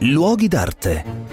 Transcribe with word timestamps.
Luoghi 0.00 0.46
d'arte. 0.46 1.27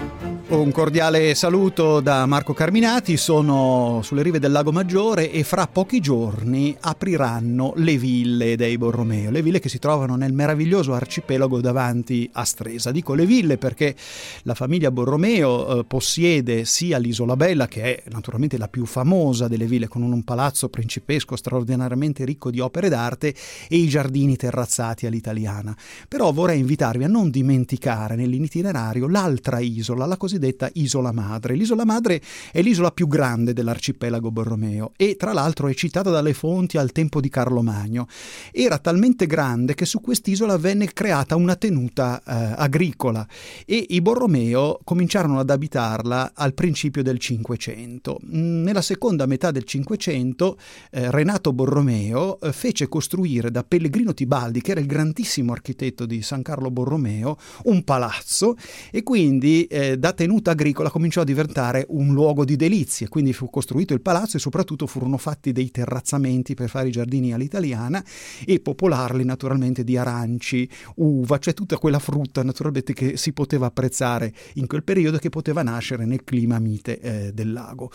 Un 0.48 0.70
cordiale 0.70 1.34
saluto 1.34 1.98
da 1.98 2.24
Marco 2.24 2.54
Carminati, 2.54 3.16
sono 3.16 3.98
sulle 4.04 4.22
rive 4.22 4.38
del 4.38 4.52
Lago 4.52 4.70
Maggiore 4.70 5.32
e 5.32 5.42
fra 5.42 5.66
pochi 5.66 5.98
giorni 5.98 6.74
apriranno 6.82 7.72
le 7.74 7.98
ville 7.98 8.54
dei 8.54 8.78
Borromeo, 8.78 9.32
le 9.32 9.42
ville 9.42 9.58
che 9.58 9.68
si 9.68 9.80
trovano 9.80 10.14
nel 10.14 10.32
meraviglioso 10.32 10.94
arcipelago 10.94 11.60
davanti 11.60 12.30
a 12.32 12.44
Stresa. 12.44 12.92
Dico 12.92 13.14
le 13.14 13.26
ville 13.26 13.58
perché 13.58 13.96
la 14.42 14.54
famiglia 14.54 14.92
Borromeo 14.92 15.80
eh, 15.80 15.84
possiede 15.84 16.64
sia 16.64 16.98
l'Isola 16.98 17.34
Bella, 17.34 17.66
che 17.66 17.96
è 17.96 18.02
naturalmente 18.10 18.56
la 18.56 18.68
più 18.68 18.86
famosa 18.86 19.48
delle 19.48 19.66
ville, 19.66 19.88
con 19.88 20.02
un 20.02 20.22
palazzo 20.22 20.68
principesco 20.68 21.34
straordinariamente 21.34 22.24
ricco 22.24 22.52
di 22.52 22.60
opere 22.60 22.88
d'arte, 22.88 23.34
e 23.68 23.76
i 23.76 23.88
giardini 23.88 24.36
terrazzati 24.36 25.06
all'italiana. 25.06 25.76
Però 26.06 26.30
vorrei 26.30 26.60
invitarvi 26.60 27.02
a 27.02 27.08
non 27.08 27.30
dimenticare 27.30 28.14
nell'itinerario 28.14 29.08
l'altra 29.08 29.58
isola, 29.58 30.06
la 30.06 30.16
cosiddetta 30.16 30.34
cosiddetta 30.36 30.70
isola 30.74 31.12
madre. 31.12 31.54
L'isola 31.54 31.84
madre 31.84 32.20
è 32.52 32.60
l'isola 32.60 32.90
più 32.90 33.08
grande 33.08 33.52
dell'arcipelago 33.52 34.30
Borromeo 34.30 34.92
e 34.96 35.16
tra 35.16 35.32
l'altro 35.32 35.68
è 35.68 35.74
citata 35.74 36.10
dalle 36.10 36.34
fonti 36.34 36.76
al 36.76 36.92
tempo 36.92 37.20
di 37.20 37.28
Carlo 37.28 37.62
Magno. 37.62 38.06
Era 38.52 38.78
talmente 38.78 39.26
grande 39.26 39.74
che 39.74 39.86
su 39.86 40.00
quest'isola 40.00 40.56
venne 40.58 40.92
creata 40.92 41.36
una 41.36 41.56
tenuta 41.56 42.22
eh, 42.24 42.54
agricola 42.56 43.26
e 43.64 43.86
i 43.88 44.00
Borromeo 44.00 44.78
cominciarono 44.84 45.38
ad 45.38 45.50
abitarla 45.50 46.32
al 46.34 46.54
principio 46.54 47.02
del 47.02 47.18
Cinquecento. 47.18 48.18
Nella 48.22 48.82
seconda 48.82 49.26
metà 49.26 49.50
del 49.50 49.64
Cinquecento 49.64 50.58
eh, 50.90 51.10
Renato 51.10 51.52
Borromeo 51.52 52.40
eh, 52.40 52.52
fece 52.52 52.88
costruire 52.88 53.50
da 53.50 53.64
Pellegrino 53.64 54.12
Tibaldi, 54.12 54.60
che 54.60 54.72
era 54.72 54.80
il 54.80 54.86
grandissimo 54.86 55.52
architetto 55.52 56.04
di 56.04 56.22
San 56.22 56.42
Carlo 56.42 56.70
Borromeo, 56.70 57.36
un 57.64 57.82
palazzo 57.84 58.56
e 58.90 59.02
quindi 59.02 59.64
eh, 59.64 59.96
da 59.96 60.12
tenuta 60.26 60.50
agricola 60.50 60.90
cominciò 60.90 61.20
a 61.20 61.24
diventare 61.24 61.86
un 61.90 62.12
luogo 62.12 62.44
di 62.44 62.56
delizie, 62.56 63.06
quindi 63.06 63.32
fu 63.32 63.48
costruito 63.48 63.94
il 63.94 64.00
palazzo 64.00 64.36
e 64.36 64.40
soprattutto 64.40 64.88
furono 64.88 65.18
fatti 65.18 65.52
dei 65.52 65.70
terrazzamenti 65.70 66.54
per 66.54 66.68
fare 66.68 66.88
i 66.88 66.90
giardini 66.90 67.32
all'italiana 67.32 68.04
e 68.44 68.58
popolarli 68.58 69.24
naturalmente 69.24 69.84
di 69.84 69.96
aranci, 69.96 70.68
uva, 70.96 71.38
cioè 71.38 71.54
tutta 71.54 71.78
quella 71.78 72.00
frutta 72.00 72.42
naturalmente 72.42 72.92
che 72.92 73.16
si 73.16 73.32
poteva 73.32 73.66
apprezzare 73.66 74.34
in 74.54 74.66
quel 74.66 74.82
periodo 74.82 75.18
e 75.18 75.20
che 75.20 75.28
poteva 75.28 75.62
nascere 75.62 76.04
nel 76.06 76.24
clima 76.24 76.58
mite 76.58 76.98
eh, 76.98 77.32
del 77.32 77.52
lago. 77.52 77.92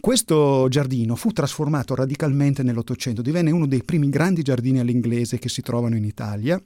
Questo 0.00 0.66
giardino 0.68 1.14
fu 1.14 1.30
trasformato 1.30 1.94
radicalmente 1.94 2.64
nell'Ottocento, 2.64 3.22
divenne 3.22 3.52
uno 3.52 3.66
dei 3.66 3.84
primi 3.84 4.08
grandi 4.08 4.42
giardini 4.42 4.80
all'inglese 4.80 5.38
che 5.38 5.48
si 5.48 5.62
trovano 5.62 5.94
in 5.94 6.02
Italia 6.02 6.60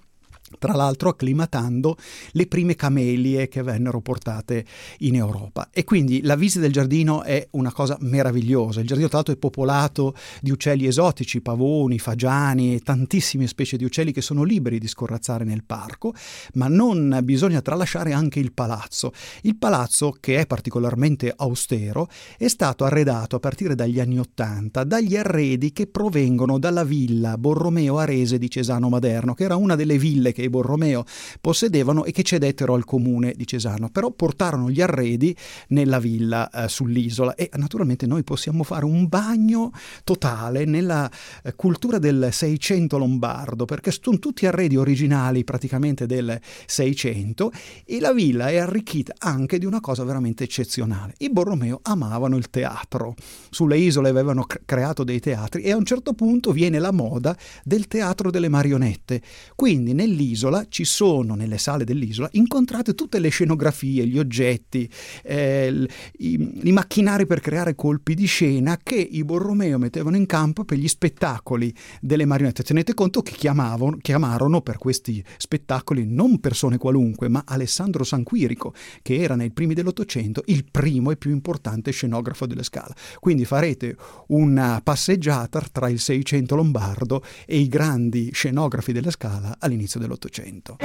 tra 0.58 0.74
l'altro 0.74 1.08
acclimatando 1.08 1.96
le 2.32 2.46
prime 2.46 2.74
camelie 2.74 3.48
che 3.48 3.62
vennero 3.62 4.00
portate 4.00 4.64
in 4.98 5.14
Europa. 5.14 5.68
E 5.72 5.84
quindi 5.84 6.22
la 6.22 6.36
visita 6.36 6.60
del 6.60 6.72
giardino 6.72 7.22
è 7.22 7.46
una 7.52 7.72
cosa 7.72 7.96
meravigliosa. 8.00 8.80
Il 8.80 8.86
giardino 8.86 9.08
tra 9.08 9.18
l'altro 9.18 9.34
è 9.34 9.38
popolato 9.38 10.14
di 10.40 10.50
uccelli 10.50 10.86
esotici, 10.86 11.40
pavoni, 11.40 11.98
fagiani 11.98 12.74
e 12.74 12.80
tantissime 12.80 13.46
specie 13.46 13.76
di 13.76 13.84
uccelli 13.84 14.12
che 14.12 14.20
sono 14.20 14.42
liberi 14.42 14.78
di 14.78 14.88
scorrazzare 14.88 15.44
nel 15.44 15.64
parco, 15.64 16.14
ma 16.54 16.68
non 16.68 17.20
bisogna 17.22 17.60
tralasciare 17.60 18.12
anche 18.12 18.40
il 18.40 18.52
palazzo. 18.52 19.12
Il 19.42 19.56
palazzo, 19.56 20.16
che 20.20 20.40
è 20.40 20.46
particolarmente 20.46 21.32
austero, 21.34 22.08
è 22.36 22.48
stato 22.48 22.84
arredato 22.84 23.36
a 23.36 23.40
partire 23.40 23.74
dagli 23.74 24.00
anni 24.00 24.18
Ottanta 24.18 24.84
dagli 24.84 25.16
arredi 25.16 25.72
che 25.72 25.86
provengono 25.86 26.58
dalla 26.58 26.84
villa 26.84 27.38
Borromeo 27.38 27.98
Arese 27.98 28.38
di 28.38 28.50
Cesano 28.50 28.88
Maderno, 28.88 29.34
che 29.34 29.44
era 29.44 29.56
una 29.56 29.77
delle 29.77 29.98
ville 29.98 30.31
che 30.33 30.42
i 30.42 30.48
Borromeo 30.48 31.05
possedevano 31.41 32.05
e 32.05 32.12
che 32.12 32.22
cedettero 32.22 32.75
al 32.75 32.84
comune 32.84 33.33
di 33.36 33.47
Cesano, 33.47 33.91
però 33.91 34.11
portarono 34.11 34.70
gli 34.70 34.80
arredi 34.80 35.36
nella 35.69 35.98
villa 35.98 36.50
eh, 36.50 36.69
sull'isola 36.69 37.34
e 37.34 37.50
naturalmente 37.55 38.06
noi 38.06 38.24
possiamo 38.24 38.62
fare 38.62 38.84
un 38.84 39.06
bagno 39.08 39.70
totale 40.05 40.64
nella 40.64 41.11
eh, 41.42 41.55
cultura 41.55 41.98
del 41.98 42.29
Seicento 42.33 42.98
lombardo, 42.98 43.64
perché 43.64 43.90
sono 43.90 44.18
tutti 44.18 44.46
arredi 44.46 44.77
originali 44.77 45.45
praticamente 45.45 46.06
del 46.06 46.40
Seicento 46.67 47.52
e 47.85 48.01
la 48.01 48.12
villa 48.12 48.48
è 48.48 48.56
arricchita 48.56 49.14
anche 49.18 49.58
di 49.58 49.67
una 49.67 49.80
cosa 49.80 50.05
veramente 50.05 50.45
eccezionale. 50.45 51.14
I 51.18 51.30
Borromeo 51.30 51.80
amavano 51.83 52.36
il 52.36 52.51
teatro, 52.51 53.14
sulle 53.51 53.79
isole 53.79 54.08
avevano 54.08 54.46
creato 54.64 55.05
dei 55.05 55.20
teatri 55.20 55.62
e 55.62 55.73
a 55.73 55.77
un 55.77 55.85
certo 55.85 56.14
punto 56.14 56.52
viene 56.52 56.79
la 56.79 56.92
moda 56.92 57.36
del 57.64 57.86
teatro 57.86 58.30
delle 58.30 58.48
marionette, 58.48 59.20
quindi 59.55 59.92
nell'isola 59.92 60.21
dell'isola 60.22 60.66
ci 60.68 60.84
sono, 60.84 61.34
nelle 61.34 61.58
sale 61.58 61.84
dell'isola, 61.84 62.28
incontrate 62.33 62.94
tutte 62.94 63.18
le 63.18 63.28
scenografie, 63.28 64.06
gli 64.06 64.18
oggetti, 64.18 64.88
eh, 65.24 65.86
i, 66.18 66.60
i, 66.62 66.72
macchinari 66.72 67.27
per 67.27 67.40
creare 67.40 67.74
colpi 67.74 68.14
di 68.14 68.27
scena 68.27 68.78
che 68.82 68.94
i 68.94 69.24
Borromeo 69.24 69.78
mettevano 69.78 70.16
in 70.16 70.27
campo 70.27 70.64
per 70.64 70.78
gli 70.78 70.88
spettacoli 70.88 71.74
delle 72.00 72.24
marionette. 72.24 72.62
Tenete 72.62 72.94
conto 72.94 73.22
che 73.22 73.32
chiamavano, 73.32 73.98
chiamarono 74.00 74.61
per 74.61 74.78
questi 74.78 75.22
spettacoli 75.36 76.06
non 76.06 76.38
persone 76.38 76.78
qualunque, 76.78 77.28
ma 77.28 77.42
Alessandro 77.44 78.05
Sanquirico, 78.05 78.72
che 79.02 79.16
era 79.16 79.34
nei 79.34 79.50
primi 79.50 79.74
dell'Ottocento 79.74 80.42
il 80.46 80.64
primo 80.70 81.11
e 81.11 81.16
più 81.16 81.30
importante 81.30 81.90
scenografo 81.90 82.46
delle 82.46 82.62
scale. 82.62 82.94
Quindi 83.18 83.44
farete 83.44 83.96
una 84.28 84.80
passeggiata 84.82 85.61
tra 85.72 85.88
il 85.88 85.98
Seicento 85.98 86.55
lombardo 86.55 87.22
e 87.46 87.58
i 87.58 87.68
grandi 87.68 88.30
scenografi 88.32 88.92
della 88.92 89.11
Scala 89.11 89.56
all'inizio 89.58 89.98
dell'Ottocento. 90.12 90.77